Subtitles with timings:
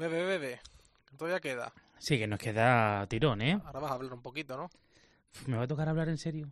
[0.00, 0.60] Bebe, bebe.
[1.18, 1.74] Todavía queda.
[1.98, 3.60] Sí, que nos queda tirón, ¿eh?
[3.66, 4.70] Ahora vas a hablar un poquito, ¿no?
[5.46, 6.48] ¿Me va a tocar hablar en serio?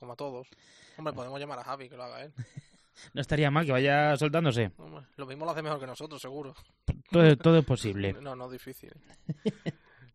[0.00, 0.48] Como a todos.
[0.96, 2.32] Hombre, podemos llamar a Javi que lo haga él.
[3.14, 4.70] No estaría mal que vaya soltándose.
[4.76, 6.54] Hombre, lo mismo lo hace mejor que nosotros, seguro.
[7.10, 8.12] Todo, todo es posible.
[8.20, 8.92] No, no, difícil.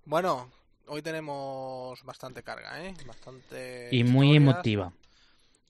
[0.05, 0.51] bueno,
[0.87, 2.93] hoy tenemos bastante carga, ¿eh?
[3.05, 3.89] Bastante.
[3.91, 4.55] Y muy historias.
[4.55, 4.93] emotiva.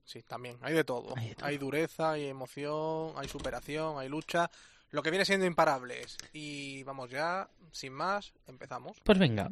[0.05, 0.57] Sí, también.
[0.61, 1.13] Hay de todo.
[1.17, 1.45] Hay de todo.
[1.47, 4.49] Hay dureza, hay emoción, hay superación, hay lucha.
[4.91, 6.17] Lo que viene siendo imparables.
[6.33, 8.97] Y vamos ya, sin más, empezamos.
[9.03, 9.51] Pues venga.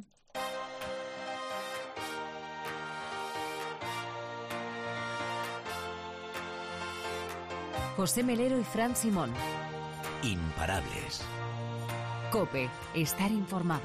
[7.97, 9.31] José Melero y Fran Simón.
[10.23, 11.21] Imparables.
[12.31, 13.83] Cope, estar informado.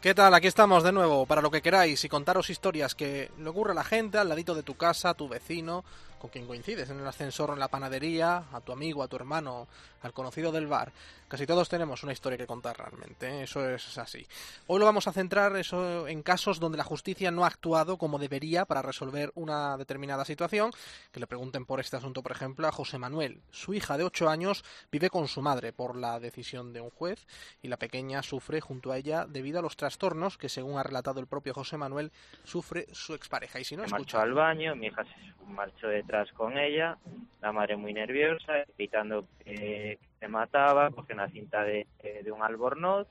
[0.00, 0.34] ¿Qué tal?
[0.34, 3.74] Aquí estamos de nuevo para lo que queráis y contaros historias que le ocurre a
[3.74, 5.84] la gente al ladito de tu casa, a tu vecino,
[6.24, 9.16] con quien coincides en el ascensor o en la panadería, a tu amigo, a tu
[9.16, 9.68] hermano,
[10.04, 10.92] al conocido del bar.
[11.28, 13.42] Casi todos tenemos una historia que contar realmente, ¿eh?
[13.42, 14.24] eso es así.
[14.66, 18.18] Hoy lo vamos a centrar eso en casos donde la justicia no ha actuado como
[18.18, 20.70] debería para resolver una determinada situación.
[21.12, 23.40] Que le pregunten por este asunto, por ejemplo, a José Manuel.
[23.50, 27.26] Su hija de 8 años vive con su madre por la decisión de un juez
[27.62, 31.20] y la pequeña sufre junto a ella debido a los trastornos que, según ha relatado
[31.20, 32.12] el propio José Manuel,
[32.44, 33.60] sufre su expareja.
[33.60, 34.20] Y si no, escucha.
[34.20, 36.96] al baño, mi hija se marchó detrás con ella,
[37.40, 41.86] la madre muy nerviosa, gritando que se mataba, cogió una cinta de,
[42.22, 43.06] de un albornoz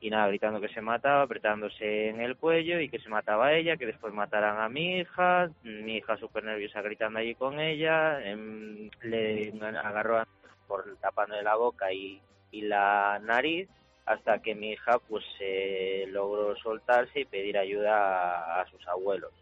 [0.00, 3.54] y nada, gritando que se mataba, apretándose en el cuello y que se mataba a
[3.54, 8.20] ella, que después mataran a mi hija, mi hija súper nerviosa gritando allí con ella,
[8.22, 10.28] em, le agarró a-
[10.66, 13.68] por tapándole la boca y, y la nariz
[14.04, 19.32] hasta que mi hija pues eh, logró soltarse y pedir ayuda a sus abuelos.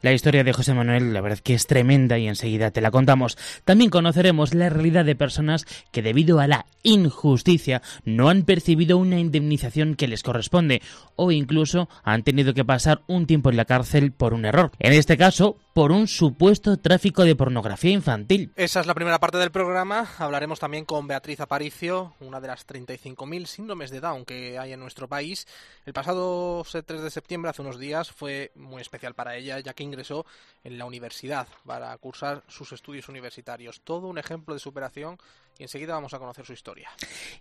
[0.00, 3.36] La historia de José Manuel, la verdad que es tremenda y enseguida te la contamos.
[3.64, 9.18] También conoceremos la realidad de personas que debido a la injusticia no han percibido una
[9.18, 10.82] indemnización que les corresponde
[11.16, 14.72] o incluso han tenido que pasar un tiempo en la cárcel por un error.
[14.78, 18.52] En este caso, por un supuesto tráfico de pornografía infantil.
[18.56, 20.06] Esa es la primera parte del programa.
[20.18, 24.80] Hablaremos también con Beatriz Aparicio, una de las 35.000 síndromes de Down que hay en
[24.80, 25.46] nuestro país.
[25.86, 29.81] El pasado 3 de septiembre, hace unos días, fue muy especial para ella, ya que
[29.82, 30.24] ingresó
[30.64, 33.80] en la universidad para cursar sus estudios universitarios.
[33.82, 35.18] Todo un ejemplo de superación
[35.58, 36.90] y enseguida vamos a conocer su historia.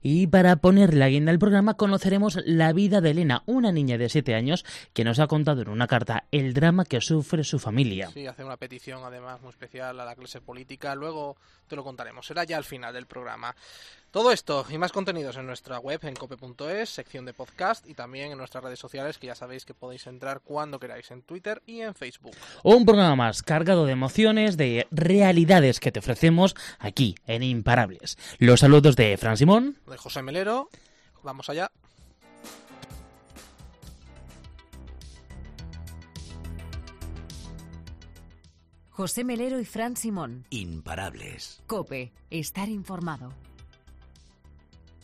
[0.01, 4.09] Y para poner la guinda al programa conoceremos la vida de Elena, una niña de
[4.09, 8.09] 7 años que nos ha contado en una carta el drama que sufre su familia.
[8.13, 10.95] Sí, hace una petición además muy especial a la clase política.
[10.95, 12.25] Luego te lo contaremos.
[12.25, 13.55] Será ya al final del programa.
[14.11, 18.33] Todo esto y más contenidos en nuestra web en cope.es, sección de podcast y también
[18.33, 21.79] en nuestras redes sociales que ya sabéis que podéis entrar cuando queráis en Twitter y
[21.79, 22.35] en Facebook.
[22.63, 27.41] Un programa más cargado de emociones, de realidades que te ofrecemos aquí en
[28.39, 29.77] Los saludos de Fran Simón.
[29.87, 30.69] De José Melero.
[31.23, 31.69] Vamos allá.
[38.89, 40.45] José Melero y Fran Simón.
[40.49, 41.63] Imparables.
[41.67, 43.33] Cope, estar informado.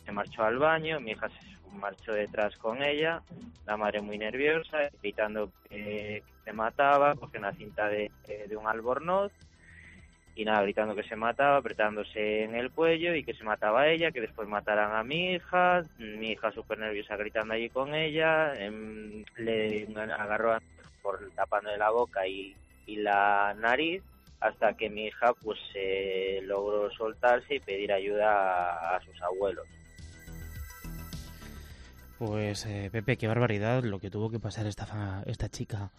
[0.04, 3.22] se marchó al baño, mi hija se marchó detrás con ella,
[3.66, 8.10] la madre muy nerviosa, gritando que se mataba, cogió una cinta de,
[8.48, 9.32] de un albornoz
[10.38, 13.88] y nada, gritando que se mataba, apretándose en el cuello y que se mataba a
[13.88, 18.54] ella, que después mataran a mi hija, mi hija súper nerviosa gritando allí con ella,
[18.54, 20.62] em, le agarró a-
[21.02, 22.54] por tapándole la boca y,
[22.86, 24.00] y la nariz
[24.38, 29.66] hasta que mi hija pues eh, logró soltarse y pedir ayuda a- sus abuelos.
[32.20, 35.90] Pues eh, Pepe, qué barbaridad lo que tuvo que pasar esta, esta chica.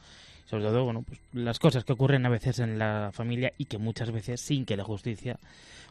[0.49, 3.77] Sobre todo, bueno, pues las cosas que ocurren a veces en la familia y que
[3.77, 5.37] muchas veces sin que la justicia,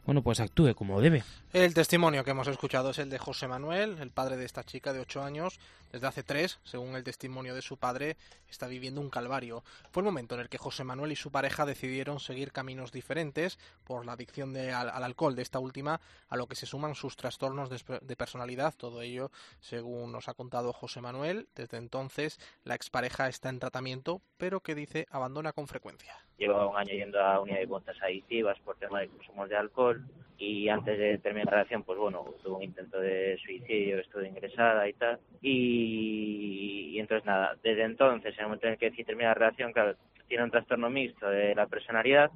[0.04, 1.22] bueno, pues actúe como debe.
[1.52, 4.92] El testimonio que hemos escuchado es el de José Manuel, el padre de esta chica
[4.92, 5.60] de 8 años.
[5.92, 8.18] Desde hace tres, según el testimonio de su padre,
[8.50, 9.64] está viviendo un calvario.
[9.90, 13.58] Fue el momento en el que José Manuel y su pareja decidieron seguir caminos diferentes
[13.84, 15.98] por la adicción de- al, al alcohol de esta última,
[16.28, 18.74] a lo que se suman sus trastornos de, de personalidad.
[18.76, 19.30] Todo ello,
[19.60, 21.48] según nos ha contado José Manuel.
[21.54, 26.14] Desde entonces, la expareja está en tratamiento, pero que dice abandona con frecuencia.
[26.38, 30.02] Llevaba un año yendo a unidad de contas adictivas por tema de consumos de alcohol
[30.38, 34.88] y antes de terminar la relación, pues bueno, tuvo un intento de suicidio, estuvo ingresada
[34.88, 35.18] y tal.
[35.42, 39.46] Y, y entonces nada, desde entonces, en el momento en el que decide terminar la
[39.46, 39.96] relación, claro,
[40.28, 42.30] tiene un trastorno mixto de la personalidad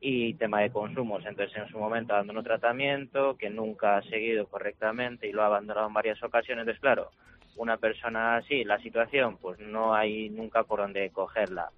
[0.00, 1.24] y tema de consumos.
[1.26, 5.86] Entonces en su momento abandonó tratamiento que nunca ha seguido correctamente y lo ha abandonado
[5.86, 6.62] en varias ocasiones.
[6.62, 7.10] Entonces claro,
[7.56, 11.70] una persona así, la situación, pues no hay nunca por dónde cogerla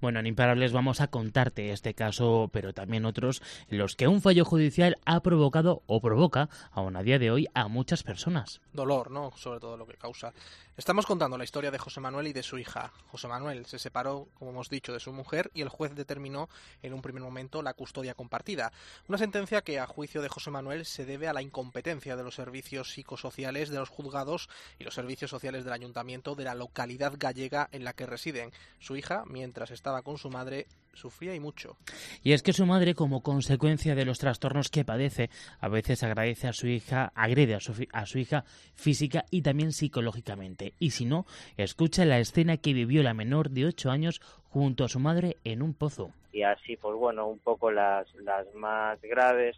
[0.00, 4.22] Bueno, en Imparables vamos a contarte este caso, pero también otros en los que un
[4.22, 8.60] fallo judicial ha provocado o provoca, aún a día de hoy, a muchas personas.
[8.72, 9.32] Dolor, ¿no?
[9.36, 10.32] Sobre todo lo que causa.
[10.80, 12.90] Estamos contando la historia de José Manuel y de su hija.
[13.08, 16.48] José Manuel se separó, como hemos dicho, de su mujer y el juez determinó
[16.82, 18.72] en un primer momento la custodia compartida.
[19.06, 22.34] Una sentencia que, a juicio de José Manuel, se debe a la incompetencia de los
[22.34, 27.68] servicios psicosociales de los juzgados y los servicios sociales del ayuntamiento de la localidad gallega
[27.72, 28.50] en la que residen.
[28.78, 31.76] Su hija, mientras estaba con su madre, sufría y mucho.
[32.22, 35.28] Y es que su madre, como consecuencia de los trastornos que padece,
[35.60, 39.72] a veces agradece a su hija, agrede a su, a su hija física y también
[39.72, 40.72] psicológicamente.
[40.78, 41.26] Y si no,
[41.58, 45.60] escucha la escena que vivió la menor de 8 años junto a su madre en
[45.60, 46.12] un pozo.
[46.32, 49.56] Y así, pues bueno, un poco las, las más graves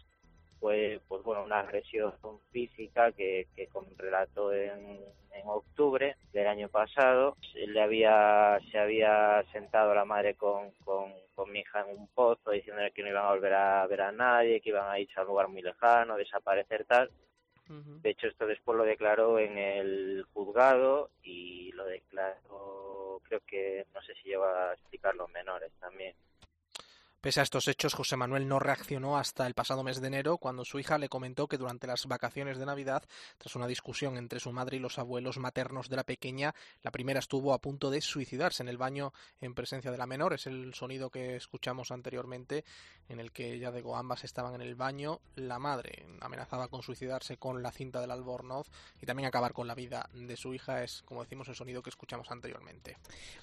[0.63, 2.13] fue pues bueno una agresión
[2.53, 3.67] física que, que
[3.97, 4.97] relató en,
[5.33, 7.35] en octubre del año pasado.
[7.53, 12.51] Le había se había sentado la madre con, con, con mi hija en un pozo
[12.51, 15.23] diciéndole que no iban a volver a ver a nadie que iban a irse a
[15.23, 17.11] un lugar muy lejano desaparecer tal.
[18.01, 24.01] De hecho esto después lo declaró en el juzgado y lo declaró creo que no
[24.01, 26.13] sé si lleva a explicar los menores también
[27.23, 30.65] Pese a estos hechos, José Manuel no reaccionó hasta el pasado mes de enero, cuando
[30.65, 33.01] su hija le comentó que durante las vacaciones de Navidad,
[33.37, 37.19] tras una discusión entre su madre y los abuelos maternos de la pequeña, la primera
[37.19, 40.33] estuvo a punto de suicidarse en el baño en presencia de la menor.
[40.33, 42.65] Es el sonido que escuchamos anteriormente,
[43.07, 45.21] en el que ya digo, ambas estaban en el baño.
[45.35, 48.67] La madre amenazaba con suicidarse con la cinta del albornoz
[49.01, 50.83] y también acabar con la vida de su hija.
[50.83, 52.97] Es, como decimos, el sonido que escuchamos anteriormente.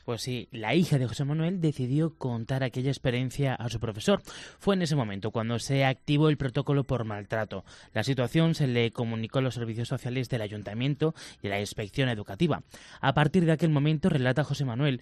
[0.05, 4.23] Pues sí, la hija de José Manuel decidió contar aquella experiencia a su profesor.
[4.59, 7.65] Fue en ese momento cuando se activó el protocolo por maltrato.
[7.93, 12.63] La situación se le comunicó a los servicios sociales del ayuntamiento y la inspección educativa.
[13.01, 15.01] A partir de aquel momento, relata José Manuel,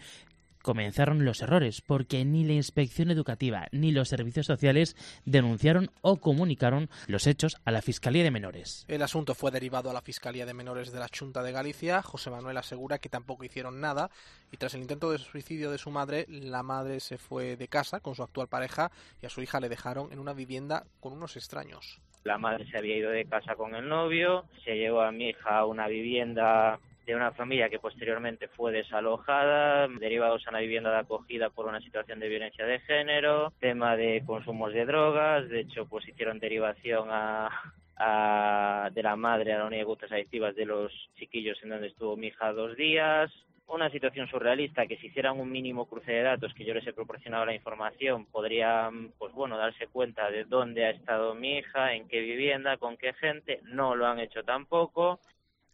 [0.62, 6.88] comenzaron los errores, porque ni la inspección educativa ni los servicios sociales denunciaron o comunicaron
[7.06, 8.84] los hechos a la Fiscalía de Menores.
[8.88, 12.02] El asunto fue derivado a la Fiscalía de Menores de la Junta de Galicia.
[12.02, 14.10] José Manuel asegura que tampoco hicieron nada
[14.52, 18.00] y tras el intento de suicidio de su madre, la madre se fue de casa
[18.00, 18.90] con su actual pareja
[19.22, 22.00] y a su hija le dejaron en una vivienda con unos extraños.
[22.24, 25.58] La madre se había ido de casa con el novio, se llevó a mi hija
[25.58, 26.78] a una vivienda
[27.08, 31.80] de una familia que posteriormente fue desalojada, derivados a una vivienda de acogida por una
[31.80, 37.08] situación de violencia de género, tema de consumos de drogas, de hecho pues hicieron derivación
[37.10, 41.86] a, de la madre a la unidad de gustas adictivas de los chiquillos en donde
[41.86, 43.32] estuvo mi hija dos días,
[43.68, 46.92] una situación surrealista que si hicieran un mínimo cruce de datos que yo les he
[46.92, 52.06] proporcionado la información podrían pues bueno darse cuenta de dónde ha estado mi hija en
[52.06, 53.60] qué vivienda con qué gente.
[53.64, 55.20] No lo han hecho tampoco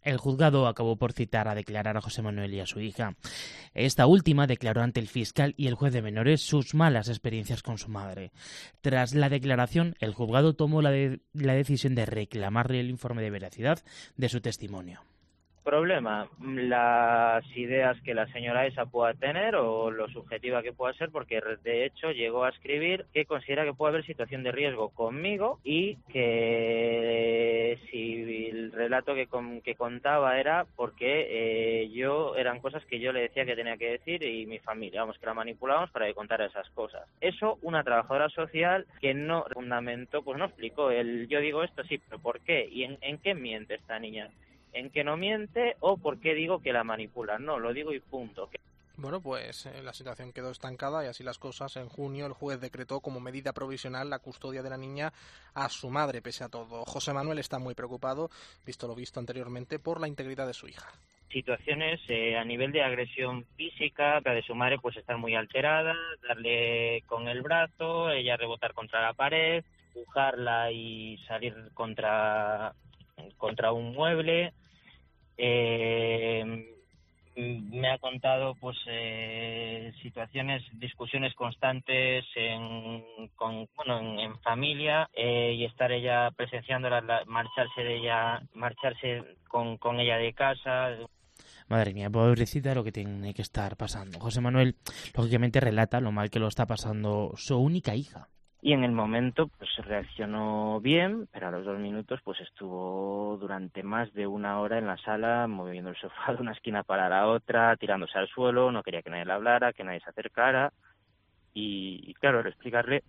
[0.05, 3.17] el juzgado acabó por citar a declarar a José Manuel y a su hija.
[3.73, 7.79] Esta última declaró ante el fiscal y el juez de menores sus malas experiencias con
[7.79, 8.33] su madre.
[8.81, 13.31] Tras la declaración, el juzgado tomó la, de la decisión de reclamarle el informe de
[13.31, 13.83] veracidad
[14.17, 15.01] de su testimonio
[15.65, 21.11] problema las ideas que la señora esa pueda tener o lo subjetiva que pueda ser
[21.11, 25.59] porque de hecho llegó a escribir que considera que puede haber situación de riesgo conmigo
[25.65, 29.27] y que si el relato que,
[29.65, 33.93] que contaba era porque eh, yo eran cosas que yo le decía que tenía que
[33.93, 37.09] decir y mi familia, vamos, que la manipulábamos para que contara esas cosas.
[37.21, 41.99] Eso una trabajadora social que no fundamentó, pues no explicó, el yo digo esto sí,
[41.99, 42.69] pero ¿por qué?
[42.71, 44.31] ¿Y en qué miente esta niña?
[44.75, 47.39] En que no miente o por qué digo que la manipula.
[47.39, 48.51] No, lo digo y punto.
[48.97, 51.77] Bueno, pues eh, la situación quedó estancada y así las cosas.
[51.77, 55.13] En junio el juez decretó como medida provisional la custodia de la niña
[55.55, 56.85] a su madre, pese a todo.
[56.85, 58.31] José Manuel está muy preocupado,
[58.65, 60.89] visto lo visto anteriormente, por la integridad de su hija.
[61.33, 65.97] Situaciones eh, a nivel de agresión física, la de su madre pues estar muy alterada,
[66.29, 72.75] darle con el brazo, ella rebotar contra la pared, empujarla y salir contra,
[73.37, 74.53] contra un mueble,
[75.37, 76.71] eh,
[77.37, 83.03] me ha contado pues eh, situaciones discusiones constantes en
[83.35, 86.89] con bueno en, familia eh, y estar ella presenciando
[87.27, 90.91] marcharse de ella marcharse con, con ella de casa
[91.67, 94.21] Madre mía, pobrecita lo que tiene que estar pasando.
[94.21, 94.77] José Manuel,
[95.17, 98.29] lógicamente, relata lo mal que lo está pasando su única hija
[98.65, 103.83] y en el momento pues reaccionó bien, pero a los dos minutos pues estuvo durante
[103.83, 107.27] más de una hora en la sala moviendo el sofá de una esquina para la
[107.27, 110.73] otra, tirándose al suelo, no quería que nadie le hablara, que nadie se acercara
[111.53, 113.05] y, claro, explicarle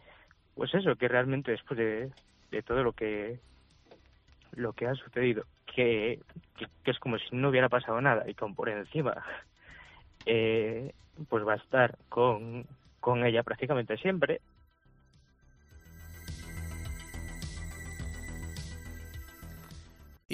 [0.56, 2.12] pues eso, que realmente después de,
[2.52, 3.40] de todo lo que
[4.58, 6.20] lo que ha sucedido, que,
[6.58, 9.24] que, es como si no hubiera pasado nada y con por encima
[10.26, 10.92] eh,
[11.30, 12.68] pues va a estar con,
[13.00, 14.42] con ella prácticamente siempre.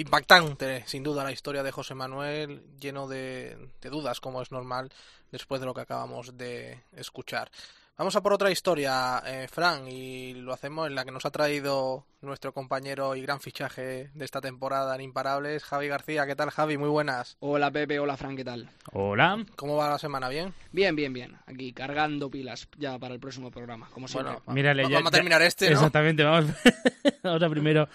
[0.02, 4.90] Impactante, sin duda, la historia de José Manuel, lleno de, de dudas, como es normal,
[5.30, 7.52] después de lo que acabamos de escuchar.
[7.96, 11.30] Vamos a por otra historia, eh, Fran, y lo hacemos en la que nos ha
[11.30, 16.24] traído nuestro compañero y gran fichaje de esta temporada en Imparables, Javi García.
[16.26, 16.78] ¿Qué tal, Javi?
[16.78, 17.36] Muy buenas.
[17.40, 17.98] Hola, Pepe.
[17.98, 18.36] Hola, Fran.
[18.36, 18.70] ¿Qué tal?
[18.92, 19.44] Hola.
[19.56, 20.28] ¿Cómo va la semana?
[20.28, 20.54] ¿Bien?
[20.70, 21.36] Bien, bien, bien.
[21.46, 24.34] Aquí cargando pilas ya para el próximo programa, como siempre.
[24.34, 25.72] Bueno, Mírale, va- ya- vamos a ya- terminar este, ¿no?
[25.72, 26.50] Exactamente, vamos,
[27.24, 27.88] vamos a primero.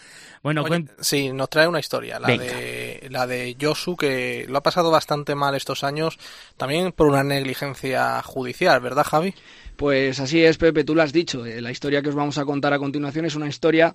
[0.43, 2.43] Bueno, Oye, cuen- sí, nos trae una historia, la Venga.
[2.43, 6.19] de la de Yosu, que lo ha pasado bastante mal estos años,
[6.57, 9.33] también por una negligencia judicial, ¿verdad, Javi?
[9.77, 11.45] Pues así es, Pepe, tú lo has dicho.
[11.45, 13.93] eh, La historia que os vamos a contar a continuación es una historia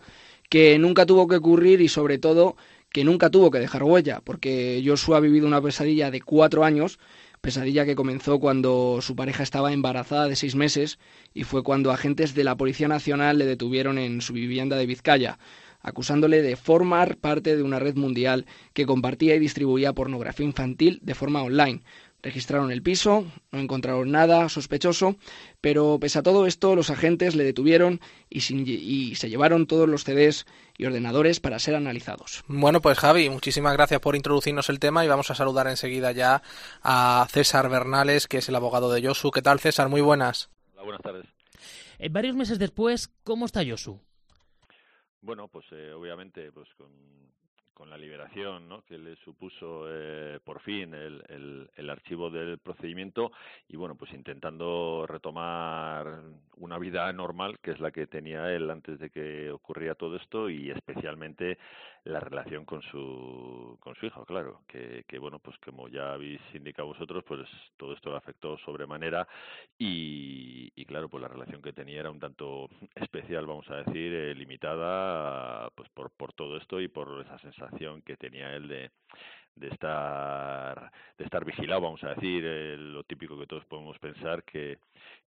[0.49, 2.57] que nunca tuvo que ocurrir y sobre todo
[2.93, 6.99] que nunca tuvo que dejar huella, porque Joshua ha vivido una pesadilla de cuatro años,
[7.41, 10.99] pesadilla que comenzó cuando su pareja estaba embarazada de seis meses
[11.35, 15.39] y fue cuando agentes de la Policía Nacional le detuvieron en su vivienda de Vizcaya,
[15.81, 21.15] acusándole de formar parte de una red mundial que compartía y distribuía pornografía infantil de
[21.15, 21.83] forma online.
[22.23, 25.17] Registraron el piso, no encontraron nada sospechoso,
[25.61, 28.01] pero pese a todo esto, los agentes le detuvieron
[28.31, 30.47] y, sin- y se llevaron todos los CDs
[30.79, 32.45] y ordenadores para ser analizados.
[32.47, 36.43] Bueno, pues Javi, muchísimas gracias por introducirnos el tema y vamos a saludar enseguida ya
[36.83, 39.33] a César Bernales, que es el abogado de Yosu.
[39.33, 39.89] ¿Qué tal, César?
[39.89, 40.49] Muy buenas.
[40.75, 41.27] Hola, buenas tardes.
[41.99, 44.01] eh, varios meses después, ¿cómo está Yosu?
[45.21, 46.89] Bueno, pues eh, obviamente pues con,
[47.75, 48.83] con la liberación ¿no?
[48.85, 53.33] que le supuso eh, por fin el, el, el archivo del procedimiento
[53.69, 56.23] y bueno, pues intentando retomar
[56.57, 60.49] una vida normal que es la que tenía él antes de que ocurría todo esto
[60.49, 61.59] y especialmente
[62.05, 66.41] la relación con su con su hijo, claro, que, que bueno, pues como ya habéis
[66.55, 69.27] indicado vosotros, pues todo esto le afectó sobremanera
[69.79, 74.13] y, y claro, pues la relación que tenía era un tanto especial, vamos a decir,
[74.13, 78.91] eh, limitada pues por, por todo esto y por esa sensación que tenía él de,
[79.55, 84.43] de estar de estar vigilado, vamos a decir, eh, lo típico que todos podemos pensar
[84.45, 84.79] que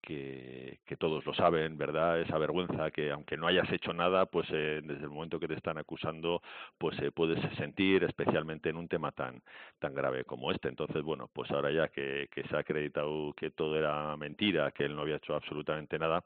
[0.02, 2.20] que, que todos lo saben, ¿verdad?
[2.22, 5.56] Esa vergüenza que aunque no hayas hecho nada, pues eh, desde el momento que te
[5.56, 6.42] están acusando,
[6.78, 9.42] pues eh, puedes sentir, especialmente en un tema tan
[9.80, 10.70] tan grave como este.
[10.70, 14.86] Entonces, bueno, pues ahora ya que, que se ha acreditado que todo era mentira, que
[14.86, 16.24] él no había hecho absolutamente nada,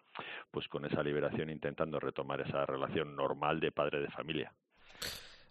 [0.52, 4.54] pues con esa liberación intentando retomar esa relación normal de padre de familia.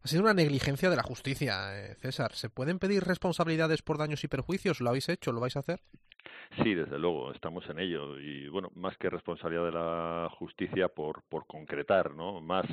[0.03, 2.33] Ha sido una negligencia de la justicia, eh, César.
[2.33, 4.81] ¿Se pueden pedir responsabilidades por daños y perjuicios?
[4.81, 5.31] ¿Lo habéis hecho?
[5.33, 5.83] ¿Lo vais a hacer?
[6.63, 11.23] Sí, desde luego, estamos en ello y bueno, más que responsabilidad de la justicia por,
[11.29, 12.41] por concretar, ¿no?
[12.41, 12.67] Más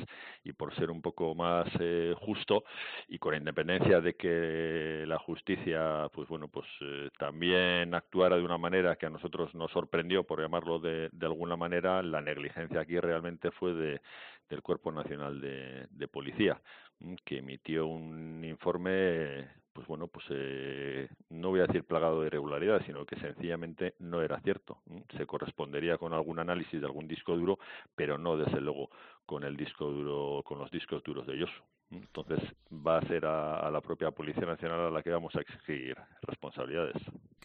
[0.44, 2.64] y por ser un poco más eh, justo
[3.08, 8.58] y con independencia de que la justicia, pues bueno, pues eh, también actuara de una
[8.58, 13.50] manera que a nosotros nos sorprendió, por llamarlo de, alguna manera, la negligencia aquí realmente
[13.52, 14.00] fue de,
[14.48, 16.60] del Cuerpo Nacional de, de Policía,
[17.00, 19.48] mm, que emitió un informe
[19.78, 24.22] pues bueno, pues eh, no voy a decir plagado de irregularidades, sino que sencillamente no
[24.22, 24.78] era cierto.
[25.16, 27.60] Se correspondería con algún análisis de algún disco duro,
[27.94, 28.90] pero no desde luego
[29.24, 31.62] con el disco duro, con los discos duros de Yosu.
[31.90, 32.40] Entonces
[32.70, 36.96] va a ser a, la propia Policía Nacional a la que vamos a exigir responsabilidades.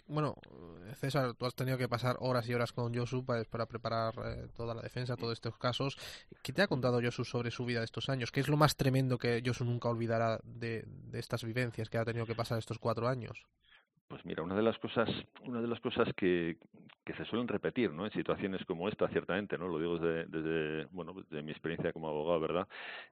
[0.06, 0.36] Bueno,
[0.96, 4.48] César, tú has tenido que pasar horas y horas con Josu para, para preparar eh,
[4.56, 5.98] toda la defensa, todos estos casos.
[6.42, 8.32] ¿Qué te ha contado Josu sobre su vida de estos años?
[8.32, 12.06] ¿Qué es lo más tremendo que Josu nunca olvidará de, de estas vivencias que ha
[12.06, 13.46] tenido que pasar estos cuatro años?
[14.13, 15.10] Pues mira, una de las cosas,
[15.43, 16.58] una de las cosas que,
[17.17, 18.05] se suelen repetir, ¿no?
[18.05, 19.67] En situaciones como esta, ciertamente, ¿no?
[19.67, 22.67] Lo digo desde, bueno, desde mi experiencia como abogado, ¿verdad?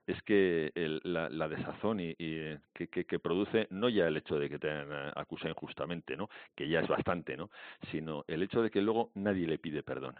[0.06, 0.70] Es que
[1.02, 4.70] la, desazón y, eh, que, produce no ya el hecho de que te
[5.16, 6.30] acusa injustamente, ¿no?
[6.54, 7.50] Que ya es bastante, ¿no?
[7.90, 10.14] Sino el hecho de que luego nadie le pide perdón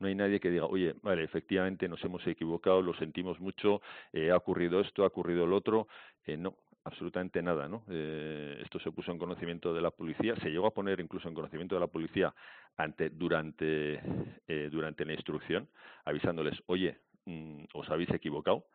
[0.00, 3.80] no hay nadie que diga, oye, vale, efectivamente nos hemos equivocado, lo sentimos mucho,
[4.12, 5.88] eh, ha ocurrido esto, ha ocurrido lo otro.
[6.26, 7.82] Eh, no, absolutamente nada, ¿no?
[7.88, 11.34] Eh, esto se puso en conocimiento de la policía, se llegó a poner incluso en
[11.34, 12.34] conocimiento de la policía
[12.76, 14.00] ante, durante,
[14.46, 15.68] eh, durante la instrucción,
[16.04, 18.66] avisándoles, oye, mmm, os habéis equivocado.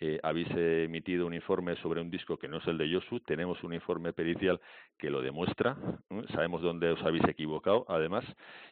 [0.00, 3.62] Eh, habéis emitido un informe sobre un disco que no es el de Yosu, tenemos
[3.64, 4.60] un informe pericial
[4.96, 5.76] que lo demuestra,
[6.10, 6.26] ¿no?
[6.28, 8.24] sabemos dónde os habéis equivocado, además,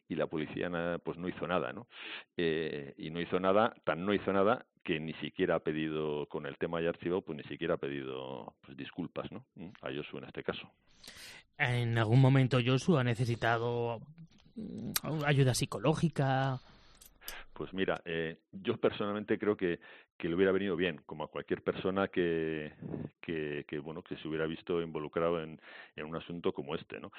[0.09, 0.71] y la policía
[1.03, 1.89] pues no hizo nada, ¿no?
[2.37, 6.47] Eh, y no hizo nada, tan no hizo nada que ni siquiera ha pedido, con
[6.47, 9.45] el tema ya archivado, pues ni siquiera ha pedido pues, disculpas, ¿no?
[9.83, 10.71] A Yosu en este caso.
[11.59, 14.01] ¿En algún momento Yosu ha necesitado
[15.25, 16.61] ayuda psicológica?
[17.53, 19.81] Pues mira, eh, yo personalmente creo que,
[20.17, 22.73] que le hubiera venido bien, como a cualquier persona que,
[23.21, 25.61] que, bueno que se hubiera visto involucrado en,
[25.97, 27.13] en un asunto como este, ¿no?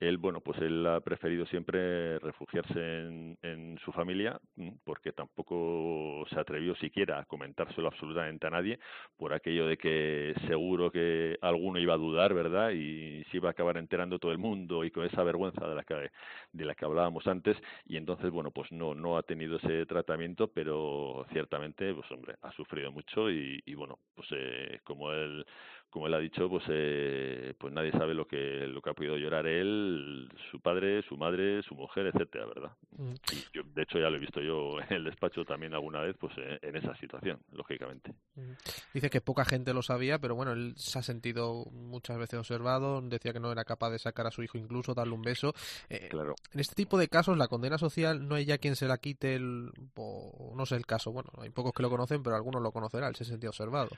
[0.00, 4.40] Él, bueno, pues él ha preferido siempre refugiarse en, en su familia
[4.84, 8.80] porque tampoco se atrevió siquiera a comentárselo absolutamente a nadie
[9.16, 12.70] por aquello de que seguro que alguno iba a dudar, ¿verdad?
[12.72, 15.84] Y se iba a acabar enterando todo el mundo y con esa vergüenza de la
[15.84, 16.10] que
[16.52, 17.56] de la que hablábamos antes
[17.86, 22.52] y entonces bueno pues no no ha tenido ese tratamiento pero ciertamente pues hombre ha
[22.52, 25.46] sufrido mucho y, y bueno pues eh, como él
[25.92, 29.18] como él ha dicho, pues eh, pues nadie sabe lo que lo que ha podido
[29.18, 32.70] llorar él, su padre, su madre, su mujer, etcétera, ¿verdad?
[32.96, 33.12] Mm.
[33.30, 36.16] Y yo, de hecho, ya lo he visto yo en el despacho también alguna vez,
[36.18, 38.14] pues eh, en esa situación, lógicamente.
[38.36, 38.52] Mm.
[38.94, 43.02] Dice que poca gente lo sabía, pero bueno, él se ha sentido muchas veces observado,
[43.02, 45.52] decía que no era capaz de sacar a su hijo incluso, darle un beso.
[45.90, 46.36] Eh, claro.
[46.54, 49.34] En este tipo de casos, la condena social no hay ya quien se la quite,
[49.34, 53.10] el, no sé el caso, bueno, hay pocos que lo conocen, pero algunos lo conocerán,
[53.10, 53.90] él se sentía observado.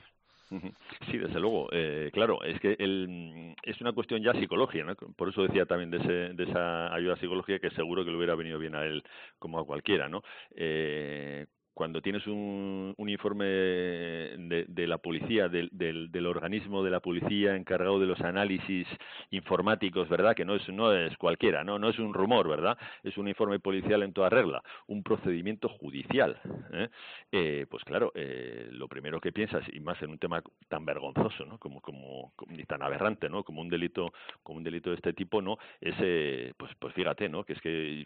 [1.09, 1.67] Sí, desde luego.
[1.71, 4.95] Eh, claro, es que el, es una cuestión ya psicológica, ¿no?
[4.95, 8.35] Por eso decía también de, ese, de esa ayuda psicológica que seguro que le hubiera
[8.35, 9.03] venido bien a él
[9.39, 10.21] como a cualquiera, ¿no?
[10.55, 16.89] Eh, cuando tienes un, un informe de, de, la policía, del, del, del, organismo de
[16.89, 18.87] la policía encargado de los análisis
[19.31, 20.33] informáticos, ¿verdad?
[20.35, 21.77] Que no es, no es cualquiera, ¿no?
[21.77, 22.77] No es un rumor, ¿verdad?
[23.03, 26.39] Es un informe policial en toda regla, un procedimiento judicial.
[26.71, 26.87] ¿eh?
[27.33, 31.45] Eh, pues claro, eh, lo primero que piensas, y más en un tema tan vergonzoso,
[31.45, 31.57] ¿no?
[31.59, 33.43] Como, como, como, ni tan aberrante, ¿no?
[33.43, 34.13] Como un delito,
[34.43, 35.57] como un delito de este tipo, ¿no?
[35.81, 37.43] Es, eh, pues, pues fíjate, ¿no?
[37.43, 38.05] Que es que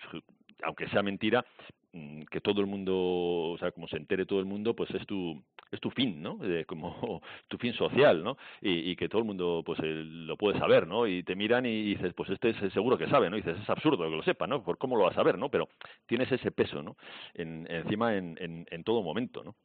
[0.63, 1.45] aunque sea mentira,
[1.93, 5.05] mm, que todo el mundo, o sea, como se entere todo el mundo, pues es
[5.05, 6.39] tu es tu fin, ¿no?
[6.43, 8.37] Eh, como tu fin social, ¿no?
[8.61, 11.07] Y, que todo el mundo, pues eh, lo puede saber, ¿no?
[11.07, 13.35] Y te miran y dices, pues este es seguro que sabe, ¿no?
[13.35, 14.63] Dices, es absurdo que lo sepa, ¿no?
[14.63, 15.49] ¿Por cómo lo va a saber, ¿no?
[15.49, 15.69] Pero
[16.07, 16.97] tienes ese peso, ¿no?
[17.33, 19.55] En, encima en, en, en todo momento, ¿no?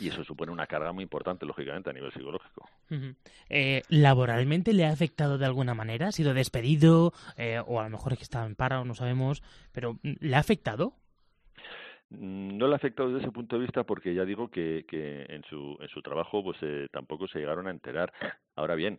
[0.00, 2.68] Y eso supone una carga muy importante, lógicamente, a nivel psicológico.
[3.48, 6.08] eh, ¿Laboralmente le ha afectado de alguna manera?
[6.08, 7.12] ¿Ha sido despedido?
[7.36, 9.42] Eh, o a lo mejor es que estaba en paro, no sabemos.
[9.72, 10.94] Pero ¿le ha afectado?
[12.10, 15.42] No le ha afectado desde ese punto de vista porque ya digo que, que en,
[15.44, 18.12] su, en su trabajo pues eh, tampoco se llegaron a enterar.
[18.58, 18.98] Ahora bien,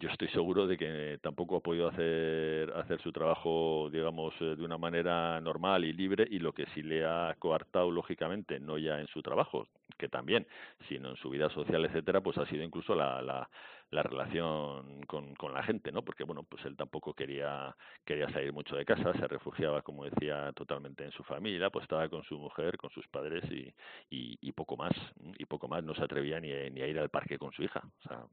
[0.00, 4.64] yo estoy seguro de que tampoco ha podido hacer, hacer su trabajo, digamos, eh, de
[4.64, 8.98] una manera normal y libre y lo que sí le ha coartado, lógicamente, no ya
[9.00, 9.66] en su trabajo,
[9.98, 10.46] que también,
[10.88, 13.50] sino en su vida social, etcétera, pues ha sido incluso la, la,
[13.90, 16.02] la relación con, con la gente, ¿no?
[16.02, 20.50] Porque, bueno, pues él tampoco quería, quería salir mucho de casa, se refugiaba, como decía,
[20.54, 23.68] totalmente en su familia, pues estaba con su mujer, con sus padres y,
[24.08, 24.92] y, y poco más,
[25.38, 27.69] y poco más, no se atrevía ni, ni a ir al parque con su hija,
[27.78, 28.24] o sea,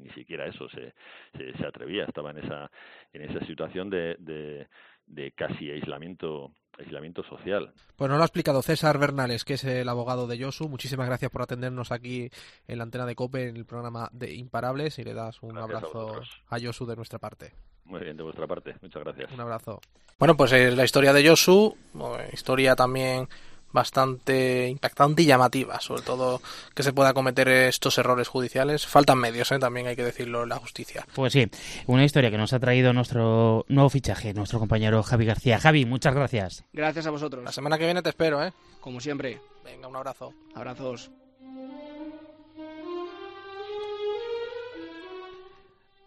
[0.00, 0.94] ni siquiera eso se,
[1.36, 2.70] se, se atrevía, estaba en esa,
[3.12, 4.66] en esa situación de, de,
[5.06, 7.72] de casi aislamiento aislamiento social.
[7.94, 10.68] Pues nos lo ha explicado César Bernales, que es el abogado de Yosu.
[10.68, 12.30] Muchísimas gracias por atendernos aquí
[12.66, 15.60] en la antena de COPE en el programa de Imparables y le das un Gracias
[15.60, 16.42] a abrazo vosotros.
[16.48, 17.52] a, Yosu de nuestra parte.
[17.84, 19.30] Muy bien, de vuestra parte, muchas gracias.
[19.30, 19.80] Un abrazo.
[20.18, 23.28] Bueno, pues eh, la historia de Yosu, eh, historia también
[23.74, 26.40] bastante impactante y llamativa, sobre todo
[26.74, 28.86] que se pueda cometer estos errores judiciales.
[28.86, 29.58] Faltan medios, ¿eh?
[29.58, 31.04] también hay que decirlo en la justicia.
[31.14, 31.50] Pues sí,
[31.86, 35.58] una historia que nos ha traído nuestro nuevo fichaje, nuestro compañero Javi García.
[35.58, 36.64] Javi, muchas gracias.
[36.72, 37.44] Gracias a vosotros.
[37.44, 38.52] La semana que viene te espero, ¿eh?
[38.80, 39.40] Como siempre.
[39.64, 40.32] Venga, un abrazo.
[40.54, 41.10] Abrazos.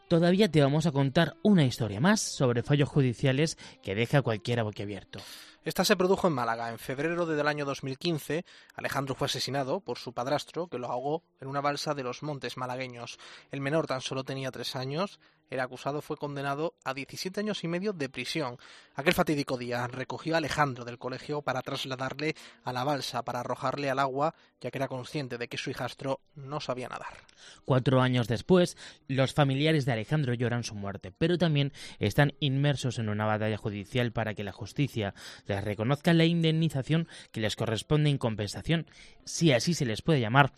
[0.07, 4.63] Todavía te vamos a contar una historia más sobre fallos judiciales que deja a cualquiera
[4.63, 5.19] boquiabierto.
[5.67, 6.69] Esta se produjo en Málaga.
[6.69, 11.49] En febrero del año 2015, Alejandro fue asesinado por su padrastro, que lo ahogó en
[11.49, 13.19] una balsa de los montes malagueños.
[13.51, 15.19] El menor tan solo tenía tres años.
[15.49, 18.57] El acusado fue condenado a 17 años y medio de prisión.
[18.95, 23.89] Aquel fatídico día recogió a Alejandro del colegio para trasladarle a la balsa, para arrojarle
[23.89, 27.25] al agua, ya que era consciente de que su hijastro no sabía nadar.
[27.63, 28.75] Cuatro años después,
[29.07, 34.11] los familiares de Alejandro lloran su muerte, pero también están inmersos en una batalla judicial
[34.11, 35.13] para que la justicia
[35.61, 38.85] reconozca la indemnización que les corresponde en compensación,
[39.25, 40.51] si así se les puede llamar,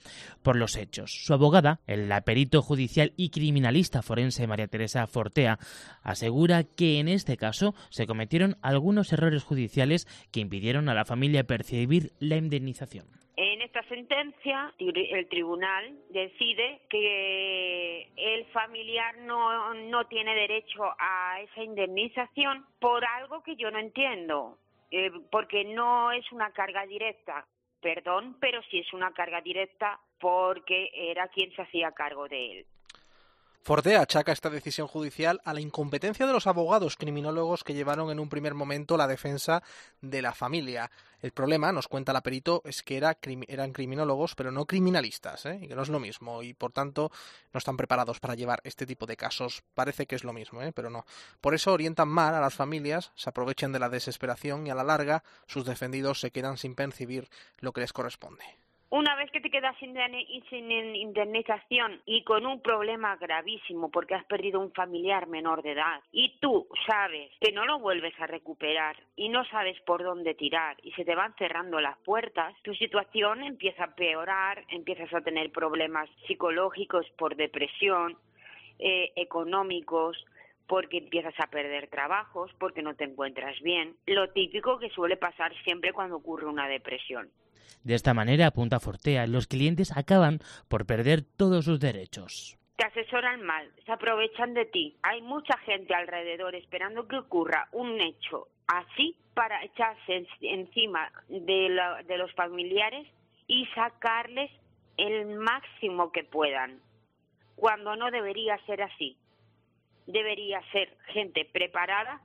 [0.43, 1.11] por los hechos.
[1.23, 5.57] Su abogada, el perito judicial y criminalista forense María Teresa Fortea,
[6.03, 11.43] asegura que en este caso se cometieron algunos errores judiciales que impidieron a la familia
[11.43, 13.07] percibir la indemnización.
[13.41, 21.63] En esta sentencia, el tribunal decide que el familiar no, no tiene derecho a esa
[21.63, 24.57] indemnización por algo que yo no entiendo,
[24.91, 27.45] eh, porque no es una carga directa,
[27.81, 32.65] perdón, pero sí es una carga directa porque era quien se hacía cargo de él.
[33.61, 38.19] Forte achaca esta decisión judicial a la incompetencia de los abogados criminólogos que llevaron en
[38.19, 39.61] un primer momento la defensa
[40.01, 40.89] de la familia.
[41.21, 43.17] El problema, nos cuenta la perito, es que era,
[43.47, 45.59] eran criminólogos, pero no criminalistas, ¿eh?
[45.61, 47.11] y que no es lo mismo, y por tanto
[47.53, 49.61] no están preparados para llevar este tipo de casos.
[49.73, 50.71] Parece que es lo mismo, ¿eh?
[50.71, 51.05] pero no.
[51.41, 54.85] Por eso orientan mal a las familias, se aprovechan de la desesperación y a la
[54.85, 58.45] larga sus defendidos se quedan sin percibir lo que les corresponde.
[58.91, 59.95] Una vez que te quedas sin,
[60.71, 66.39] indemnización y con un problema gravísimo porque has perdido un familiar menor de edad y
[66.39, 70.91] tú sabes que no lo vuelves a recuperar y no sabes por dónde tirar y
[70.93, 76.09] se te van cerrando las puertas, tu situación empieza a peorar, empiezas a tener problemas
[76.25, 78.17] psicológicos por depresión,
[78.79, 80.17] eh, económicos,
[80.65, 85.53] porque empiezas a perder trabajos, porque no te encuentras bien, lo típico que suele pasar
[85.63, 87.29] siempre cuando ocurre una depresión.
[87.83, 92.57] De esta manera, apunta Fortea, los clientes acaban por perder todos sus derechos.
[92.75, 94.95] Te asesoran mal, se aprovechan de ti.
[95.03, 102.17] Hay mucha gente alrededor esperando que ocurra un hecho así para echarse encima de, de
[102.17, 103.07] los familiares
[103.47, 104.51] y sacarles
[104.97, 106.79] el máximo que puedan,
[107.55, 109.17] cuando no debería ser así.
[110.07, 112.21] Debería ser gente preparada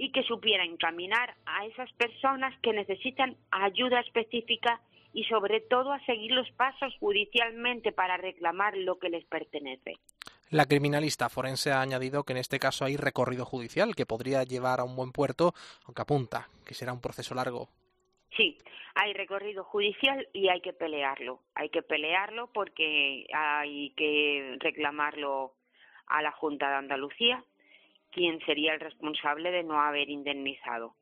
[0.00, 4.80] y que supiera encaminar a esas personas que necesitan ayuda específica
[5.12, 9.98] y sobre todo a seguir los pasos judicialmente para reclamar lo que les pertenece.
[10.48, 14.80] La criminalista forense ha añadido que en este caso hay recorrido judicial que podría llevar
[14.80, 15.52] a un buen puerto,
[15.84, 17.68] aunque apunta que será un proceso largo.
[18.34, 18.56] Sí,
[18.94, 21.40] hay recorrido judicial y hay que pelearlo.
[21.54, 25.52] Hay que pelearlo porque hay que reclamarlo
[26.06, 27.44] a la Junta de Andalucía,
[28.12, 30.94] quien sería el responsable de no haber indemnizado.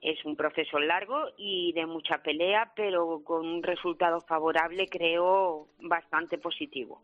[0.00, 6.38] Es un proceso largo y de mucha pelea, pero con un resultado favorable, creo, bastante
[6.38, 7.02] positivo.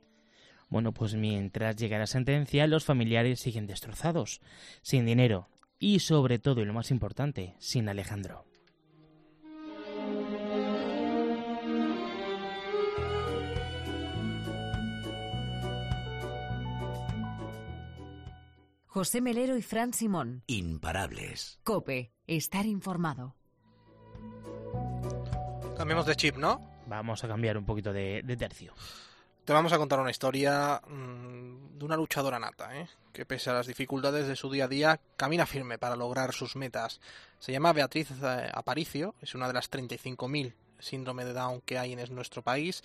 [0.68, 4.40] Bueno, pues mientras llega la sentencia, los familiares siguen destrozados,
[4.82, 5.48] sin dinero
[5.78, 8.44] y sobre todo, y lo más importante, sin Alejandro.
[18.96, 20.42] José Melero y Fran Simón.
[20.46, 21.60] Imparables.
[21.64, 23.36] Cope, estar informado.
[25.76, 26.58] Cambiemos de chip, ¿no?
[26.86, 28.72] Vamos a cambiar un poquito de, tercio.
[29.44, 32.88] Te vamos a contar una historia mm, de una luchadora nata, ¿eh?
[33.12, 36.56] que pese a las dificultades de su día a día, camina firme para lograr sus
[36.56, 37.02] metas.
[37.38, 41.92] Se llama Beatriz eh, Aparicio, es una de las 35.000 síndrome de Down que hay
[41.92, 42.82] en nuestro país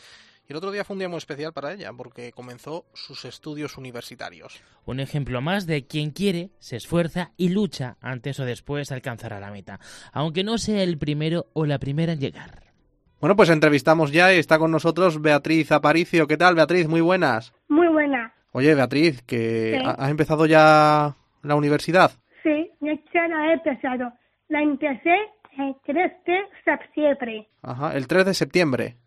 [0.48, 3.78] y el otro día fue un día muy especial para ella porque comenzó sus estudios
[3.78, 4.62] universitarios.
[4.86, 9.52] Un ejemplo más de quien quiere, se esfuerza y lucha antes o después alcanzará la
[9.52, 9.80] meta,
[10.12, 12.72] aunque no sea el primero o la primera en llegar.
[13.20, 16.26] Bueno, pues entrevistamos ya y está con nosotros Beatriz Aparicio.
[16.26, 16.88] ¿Qué tal, Beatriz?
[16.88, 17.54] Muy buenas.
[17.68, 18.34] Muy buena.
[18.52, 22.12] Oye, Beatriz, que has empezado ya la universidad.
[22.44, 22.72] Sí,
[23.14, 24.12] ya la he empezado.
[24.50, 25.16] La empecé
[25.58, 27.48] el 3 de septiembre.
[27.62, 28.98] Ajá, el 3 de septiembre.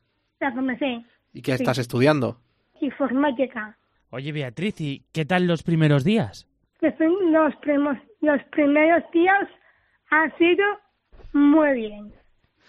[0.40, 1.04] La comencé.
[1.34, 2.38] ¿Y qué estás estudiando?
[2.80, 3.76] Informática.
[4.10, 6.46] Oye, Beatriz, ¿y qué tal los primeros días?
[6.80, 6.94] Los,
[7.56, 9.48] primos, los primeros días
[10.10, 10.64] han sido
[11.32, 12.12] muy bien.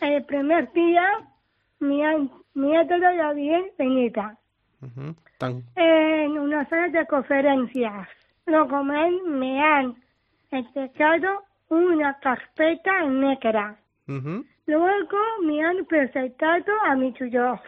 [0.01, 1.07] El primer día
[1.79, 4.35] me han, me ha dado bien venida.
[5.75, 8.07] En una sala de conferencias.
[8.47, 9.95] Luego me, han
[10.49, 13.77] entregado una carpeta negra.
[14.07, 17.59] Luego me han presentado a mi tutor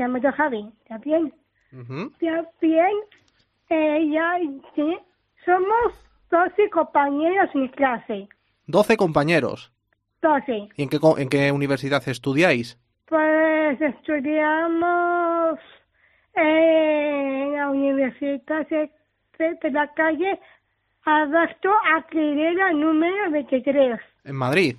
[0.00, 1.34] se llama Javi, ¿está bien?
[1.70, 2.96] ¿Está bien?
[3.68, 4.38] Eh, ya,
[4.74, 4.98] sí.
[5.44, 5.92] Somos
[6.30, 8.28] 12 compañeros en clase.
[8.66, 9.70] ¿12 compañeros?
[10.22, 10.68] 12.
[10.74, 12.78] ¿Y en qué, en qué universidad estudiáis?
[13.08, 15.58] Pues estudiamos
[16.34, 18.90] en la Universidad de,
[19.38, 20.40] de la calle
[21.04, 24.00] Alberto Aquilera número 23.
[24.24, 24.76] ¿En Madrid?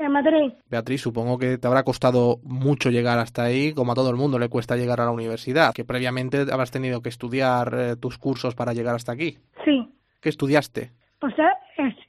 [0.00, 0.54] En Madrid.
[0.70, 4.38] Beatriz, supongo que te habrá costado mucho llegar hasta ahí, como a todo el mundo
[4.38, 8.54] le cuesta llegar a la universidad, que previamente habrás tenido que estudiar eh, tus cursos
[8.54, 9.36] para llegar hasta aquí.
[9.62, 9.92] Sí.
[10.22, 10.90] ¿Qué estudiaste?
[11.18, 11.34] Pues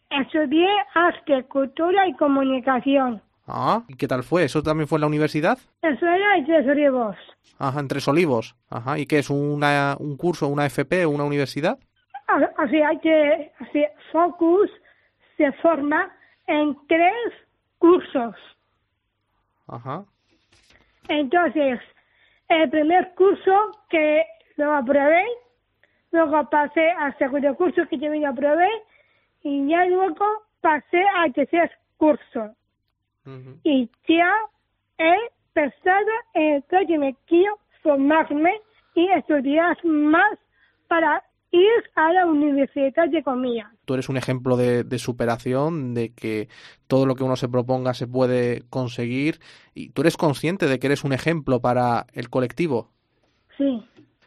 [0.09, 3.21] estudié arte, cultura y comunicación.
[3.45, 4.45] Ah, ¿y qué tal fue?
[4.45, 5.57] ¿Eso también fue en la universidad?
[5.81, 7.17] Eso era en Tres Olivos.
[7.59, 8.55] Ajá, en Tres Olivos.
[8.69, 9.29] Ajá, ¿y qué es?
[9.29, 11.77] Una, ¿Un curso, una FP, una universidad?
[12.57, 14.69] Así hay que, así, Focus
[15.35, 16.09] se forma
[16.47, 17.33] en tres
[17.81, 18.35] cursos.
[19.67, 20.05] Ajá.
[21.09, 21.79] Entonces,
[22.47, 23.53] el primer curso
[23.89, 24.23] que
[24.55, 25.25] lo aprobé,
[26.11, 28.69] luego pasé al segundo curso que también aprobé,
[29.41, 30.25] y ya luego
[30.61, 32.55] pasé al tercer curso.
[33.63, 34.35] Y ya
[34.97, 35.17] he
[35.53, 38.61] pensado en que me quiero formarme
[38.93, 40.37] y estudiar más
[40.87, 43.67] para ir a la universidad de comillas.
[43.85, 46.47] Tú eres un ejemplo de, de superación, de que
[46.87, 49.39] todo lo que uno se proponga se puede conseguir.
[49.73, 52.91] Y tú eres consciente de que eres un ejemplo para el colectivo.
[53.57, 53.83] Sí.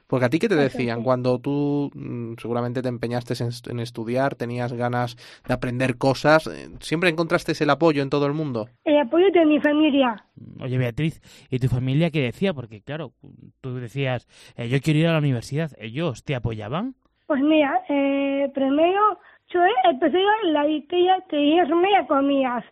[0.06, 3.34] Porque a ti, ¿qué te decían cuando tú mm, seguramente te empeñaste
[3.70, 6.46] en estudiar, tenías ganas de aprender cosas?
[6.46, 8.68] eh, ¿Siempre encontraste el apoyo en todo el mundo?
[8.84, 10.24] El apoyo de mi familia.
[10.60, 12.52] Oye, Beatriz, ¿y tu familia qué decía?
[12.52, 13.12] Porque, claro,
[13.60, 15.72] tú decías, eh, yo quiero ir a la universidad.
[15.78, 16.94] ¿Ellos te apoyaban?
[17.26, 22.64] Pues mira, eh, primero yo empecé la idea de irme a comillas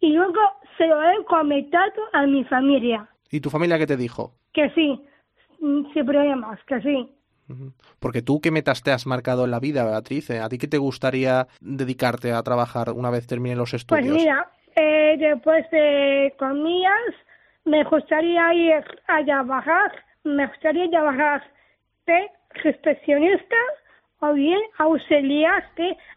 [0.00, 0.40] y luego
[0.76, 3.08] se lo he comentado a mi familia.
[3.30, 4.34] ¿Y tu familia qué te dijo?
[4.52, 5.00] Que sí,
[5.60, 7.08] mm, sin problemas, que sí.
[8.00, 10.30] Porque tú, ¿qué metas te has marcado en la vida, Beatriz?
[10.30, 14.16] Eh, ¿A ti qué te gustaría dedicarte a trabajar una vez terminen los Pues estudios?
[14.16, 17.14] mira, eh, después de comillas,
[17.64, 19.92] me gustaría ir a trabajar,
[20.24, 21.42] me gustaría trabajar
[22.06, 22.30] de
[22.64, 23.56] recepcionista
[24.22, 24.58] o bien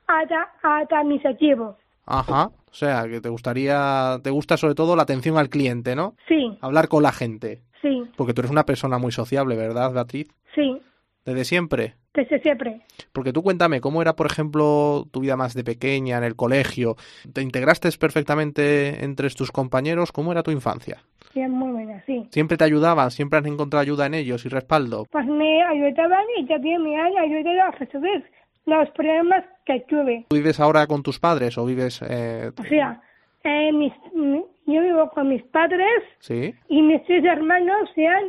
[0.08, 0.52] ada-
[1.00, 1.78] administrativo.
[2.06, 2.48] Ajá.
[2.70, 6.16] O sea, que te gustaría, te gusta sobre todo la atención al cliente, ¿no?
[6.28, 7.62] Sí, Hablar con la gente.
[7.82, 10.28] sí, Porque tú eres una persona muy sociable, ¿verdad, Beatriz?
[10.54, 10.82] sí,
[11.26, 11.96] Desde siempre.
[12.14, 12.82] desde siempre.
[13.12, 16.96] Porque tú cuéntame, ¿cómo era, por ejemplo, tu vida más de pequeña, en el colegio?
[17.34, 20.12] ¿Te integraste perfectamente entre tus compañeros?
[20.12, 21.02] ¿Cómo era tu infancia?
[21.36, 22.26] Sí, es muy buena, sí.
[22.32, 23.12] ¿Siempre te ayudaban?
[23.12, 25.06] ¿Siempre has encontrado ayuda en ellos y respaldo?
[25.12, 28.24] Pues me ayudaban y también me han ayudado a resolver
[28.66, 30.26] los problemas que tuve.
[30.30, 32.02] ¿Tú vives ahora con tus padres o vives...
[32.10, 33.02] eh, O sea,
[33.44, 36.56] eh, mis, mi- yo vivo con mis padres sí?
[36.70, 38.24] y mis tres hermanos se han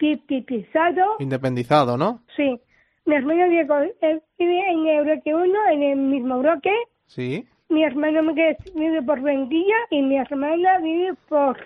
[0.00, 1.16] independizado.
[1.18, 2.20] Independizado, ¿no?
[2.36, 2.58] Sí.
[3.06, 6.72] Mi hermano vive, con- eh, vive en el bloque 1, en el mismo bloque.
[7.06, 7.46] Sí.
[7.68, 11.56] Mi hermano vive por Vendilla y mi hermana vive por,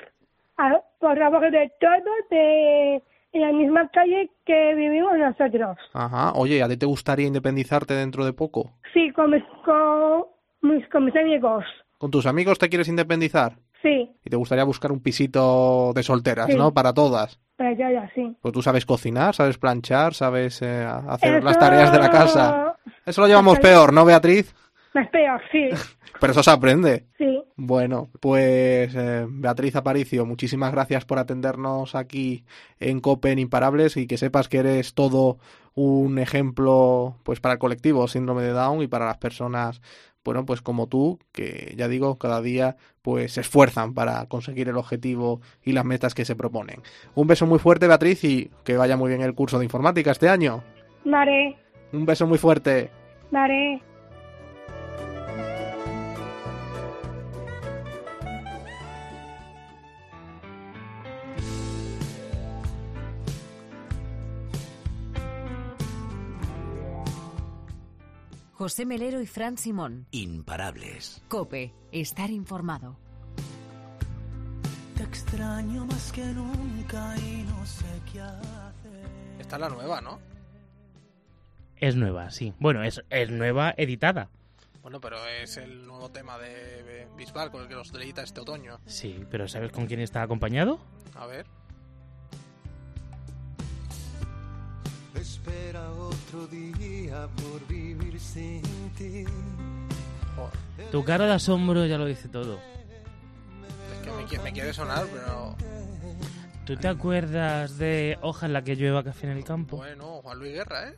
[0.59, 5.77] a- por abajo de todo, de, en la misma calle que vivimos nosotros.
[5.93, 6.33] Ajá.
[6.35, 8.73] Oye, ¿a ti te gustaría independizarte dentro de poco?
[8.93, 10.25] Sí, con mis, con
[10.63, 11.65] mis, con mis amigos.
[11.99, 13.57] ¿Con tus amigos te quieres independizar?
[13.83, 16.57] Sí, Y te gustaría buscar un pisito de solteras, Sí.
[16.57, 16.73] ¿no?
[16.75, 17.39] Para todas.
[17.59, 18.37] ya, ya, sí.
[18.41, 22.77] Pues tú sabes cocinar, sabes planchar, sabes eh, hacer Eso- las tareas de la casa.
[23.07, 24.55] Eso lo llevamos peor, ¿no, Beatriz?
[25.07, 25.69] Peor, sí,
[26.21, 27.07] Pero eso se aprende.
[27.17, 27.43] sí.
[27.57, 32.45] Bueno, pues eh, Beatriz Aparicio, muchísimas gracias por atendernos aquí
[32.81, 35.39] en Copen Imparables y que sepas que eres todo
[35.75, 39.81] un ejemplo pues para el colectivo síndrome de Down y para las personas
[40.25, 44.77] bueno, pues como tú, que ya digo, cada día pues se esfuerzan para conseguir el
[44.77, 46.83] objetivo y las metas que se proponen.
[47.15, 50.29] Un beso muy fuerte, Beatriz, y que vaya muy bien el curso de informática este
[50.29, 50.63] año.
[51.07, 51.57] Mare,
[51.93, 52.91] Un beso muy fuerte.
[53.31, 53.81] mare.
[68.59, 70.09] José Melero y Fran Simón.
[70.11, 71.23] Imparables.
[71.29, 72.99] Cope, estar informado.
[74.97, 79.07] Te extraño más que nunca y no sé qué hacer.
[79.39, 80.19] Esta es la nueva, ¿no?
[81.77, 82.53] Es nueva, sí.
[82.59, 84.29] Bueno, es, es nueva editada.
[84.83, 88.81] Bueno, pero es el nuevo tema de Bisbal con el que los deleita este otoño.
[88.87, 90.81] Sí, pero ¿sabes con quién está acompañado?
[91.15, 91.47] A ver.
[100.91, 102.59] Tu cara de asombro ya lo dice todo.
[103.93, 105.57] Es que me, qui- me quiere sonar, pero
[106.65, 109.77] ¿Tú te acuerdas de Ojalá que llueva café en el campo?
[109.79, 110.95] bueno, Juan Luis Guerra, ¿eh?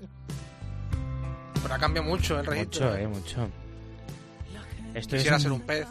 [1.62, 2.86] Pero ha cambiado mucho el registro.
[2.86, 3.48] Mucho, eh, mucho.
[4.94, 5.86] Esto Quisiera es ser un pez.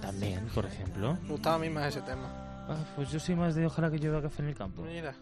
[0.00, 1.16] También, por ejemplo.
[1.22, 2.41] Me gustaba a mí más ese tema.
[2.74, 4.82] Ah, pues yo soy más de Ojalá que llueva café en el campo.
[4.82, 5.14] Mira.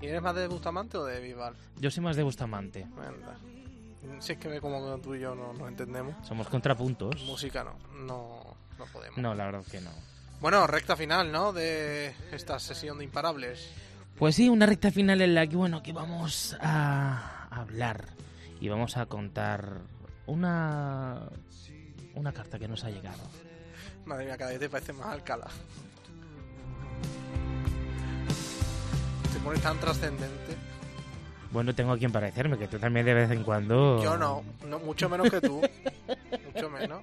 [0.00, 1.54] ¿Y eres más de Bustamante o de Bisbal?
[1.78, 2.84] Yo soy más de Bustamante.
[2.96, 3.38] Anda.
[4.20, 6.14] Si es que ve como tú y yo no nos entendemos.
[6.26, 7.22] Somos contrapuntos.
[7.24, 9.18] Música no, no, no podemos.
[9.18, 9.90] No, la verdad que no.
[10.40, 11.52] Bueno, recta final, ¿no?
[11.52, 13.70] De esta sesión de imparables.
[14.18, 18.06] Pues sí, una recta final en la que, bueno, que vamos a hablar
[18.60, 19.80] y vamos a contar
[20.26, 21.28] una
[22.14, 23.22] una carta que nos ha llegado.
[24.04, 25.48] Madre mía, cada vez te parece más Alcalá.
[29.48, 30.56] Se pone tan trascendente.
[31.50, 34.02] Bueno, tengo a quien parecerme, que tú también de vez en cuando...
[34.02, 35.62] Yo no, no, mucho menos que tú.
[36.52, 37.02] mucho menos.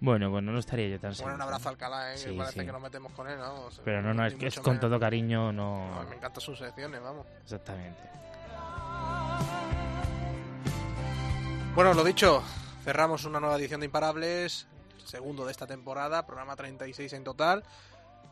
[0.00, 1.34] Bueno, bueno, no estaría yo tan Bueno, seguro.
[1.36, 2.18] un abrazo a Alcalá, ¿eh?
[2.18, 2.66] Sí, que parece sí.
[2.66, 3.64] que nos metemos con él, ¿no?
[3.64, 4.80] O sea, Pero no, no, ni es que es con menos.
[4.82, 5.94] todo cariño, no...
[5.94, 7.26] No, me encantan sus secciones, vamos.
[7.42, 8.02] Exactamente.
[11.74, 12.42] Bueno, lo dicho,
[12.84, 14.66] cerramos una nueva edición de Imparables,
[15.06, 17.64] segundo de esta temporada, programa 36 en total.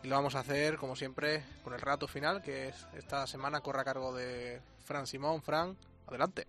[0.03, 3.61] Y lo vamos a hacer, como siempre, con el rato final, que es esta semana
[3.61, 5.43] corre a cargo de Fran Simón.
[5.43, 5.77] Fran,
[6.09, 6.47] adelante.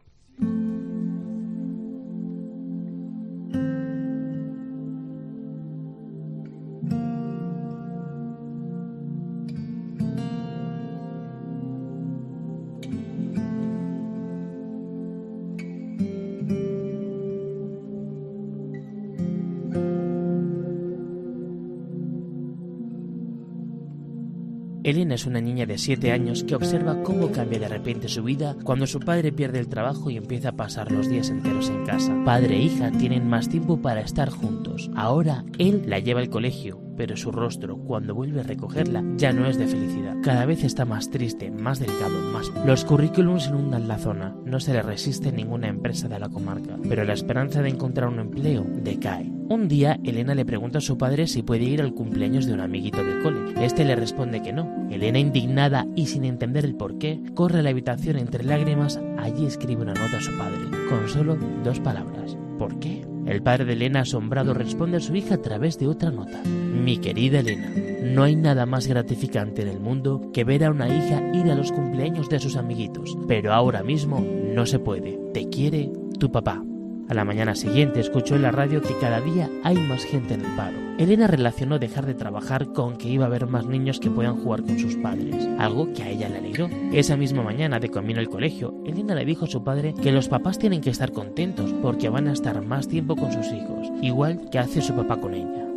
[24.83, 28.57] Elena es una niña de 7 años que observa cómo cambia de repente su vida
[28.63, 32.21] cuando su padre pierde el trabajo y empieza a pasar los días enteros en casa.
[32.25, 34.91] Padre e hija tienen más tiempo para estar juntos.
[34.93, 39.45] Ahora él la lleva al colegio, pero su rostro, cuando vuelve a recogerla, ya no
[39.45, 40.15] es de felicidad.
[40.23, 42.51] Cada vez está más triste, más delgado, más...
[42.65, 47.03] Los currículums inundan la zona, no se le resiste ninguna empresa de la comarca, pero
[47.03, 49.31] la esperanza de encontrar un empleo decae.
[49.49, 52.61] Un día, Elena le pregunta a su padre si puede ir al cumpleaños de un
[52.61, 53.53] amiguito del cole.
[53.63, 54.87] Este le responde que no.
[54.89, 59.81] Elena, indignada y sin entender el porqué, corre a la habitación entre lágrimas, allí escribe
[59.81, 62.37] una nota a su padre, con solo dos palabras.
[62.57, 63.12] ¿Por qué?
[63.25, 66.41] El padre de Elena, asombrado, responde a su hija a través de otra nota.
[66.43, 67.71] Mi querida Elena,
[68.03, 71.55] no hay nada más gratificante en el mundo que ver a una hija ir a
[71.55, 75.19] los cumpleaños de sus amiguitos, pero ahora mismo no se puede.
[75.33, 76.63] Te quiere tu papá.
[77.09, 80.45] A la mañana siguiente escuchó en la radio que cada día hay más gente en
[80.45, 80.77] el paro.
[80.97, 84.63] Elena relacionó dejar de trabajar con que iba a haber más niños que puedan jugar
[84.63, 86.69] con sus padres, algo que a ella le alegró.
[86.93, 90.29] Esa misma mañana, de camino al colegio, Elena le dijo a su padre que los
[90.29, 94.49] papás tienen que estar contentos porque van a estar más tiempo con sus hijos, igual
[94.49, 95.67] que hace su papá con ella.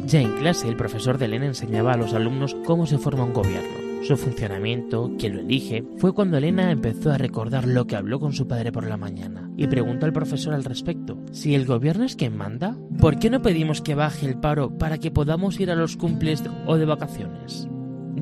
[0.00, 3.32] Ya en clase, el profesor de Elena enseñaba a los alumnos cómo se forma un
[3.32, 8.20] gobierno su funcionamiento, quién lo elige, fue cuando Elena empezó a recordar lo que habló
[8.20, 11.18] con su padre por la mañana y preguntó al profesor al respecto.
[11.32, 14.98] Si el gobierno es quien manda, ¿por qué no pedimos que baje el paro para
[14.98, 17.68] que podamos ir a los cumples o de vacaciones?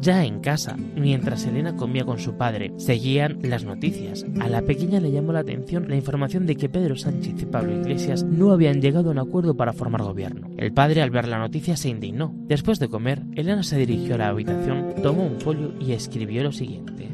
[0.03, 4.27] Ya en casa, mientras Elena comía con su padre, seguían las noticias.
[4.41, 7.81] A la pequeña le llamó la atención la información de que Pedro Sánchez y Pablo
[7.81, 10.51] Iglesias no habían llegado a un acuerdo para formar gobierno.
[10.57, 12.35] El padre al ver la noticia se indignó.
[12.49, 16.51] Después de comer, Elena se dirigió a la habitación, tomó un folio y escribió lo
[16.51, 17.09] siguiente.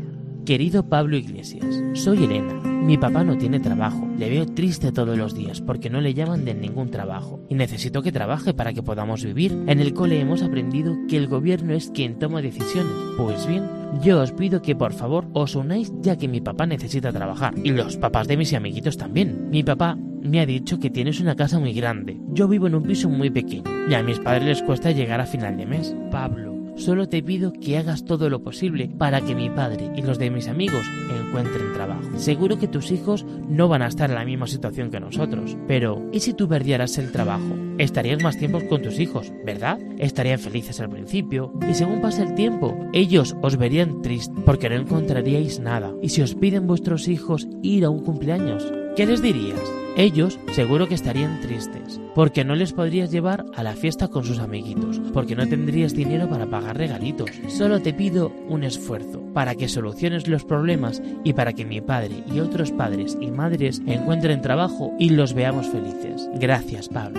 [0.48, 2.54] Querido Pablo Iglesias, soy Elena.
[2.54, 4.08] Mi papá no tiene trabajo.
[4.16, 7.38] Le veo triste todos los días porque no le llaman de ningún trabajo.
[7.50, 9.52] Y necesito que trabaje para que podamos vivir.
[9.66, 12.94] En el cole hemos aprendido que el gobierno es quien toma decisiones.
[13.18, 13.68] Pues bien,
[14.02, 17.52] yo os pido que por favor os unáis ya que mi papá necesita trabajar.
[17.62, 19.50] Y los papás de mis amiguitos también.
[19.50, 22.18] Mi papá me ha dicho que tienes una casa muy grande.
[22.32, 23.64] Yo vivo en un piso muy pequeño.
[23.90, 25.94] Y a mis padres les cuesta llegar a final de mes.
[26.10, 30.18] Pablo, Solo te pido que hagas todo lo posible para que mi padre y los
[30.18, 30.86] de mis amigos
[31.28, 32.02] encuentren trabajo.
[32.16, 36.08] Seguro que tus hijos no van a estar en la misma situación que nosotros, pero
[36.12, 37.56] ¿y si tú perdieras el trabajo?
[37.78, 39.78] Estarías más tiempo con tus hijos, ¿verdad?
[39.98, 44.76] Estarían felices al principio y según pasa el tiempo, ellos os verían tristes porque no
[44.76, 45.92] encontraríais nada.
[46.00, 49.77] Y si os piden vuestros hijos ir a un cumpleaños, ¿qué les dirías?
[49.98, 54.38] Ellos seguro que estarían tristes, porque no les podrías llevar a la fiesta con sus
[54.38, 57.32] amiguitos, porque no tendrías dinero para pagar regalitos.
[57.48, 62.22] Solo te pido un esfuerzo para que soluciones los problemas y para que mi padre
[62.32, 66.30] y otros padres y madres encuentren trabajo y los veamos felices.
[66.36, 67.18] Gracias, Pablo.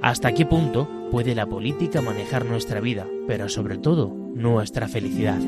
[0.00, 5.40] ¿Hasta qué punto puede la política manejar nuestra vida, pero sobre todo nuestra felicidad?